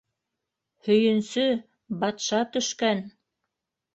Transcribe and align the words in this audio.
—Һөйөнсө, 0.87 1.43
батша 2.05 2.39
төшкән! 2.55 3.03